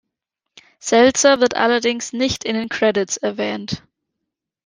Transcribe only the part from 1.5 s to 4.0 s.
allerdings nicht in den Credits erwähnt.